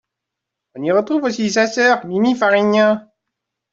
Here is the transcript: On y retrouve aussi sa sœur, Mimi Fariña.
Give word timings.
On 0.73 0.81
y 0.81 0.91
retrouve 0.91 1.25
aussi 1.25 1.51
sa 1.51 1.67
sœur, 1.67 2.07
Mimi 2.07 2.33
Fariña. 2.33 3.11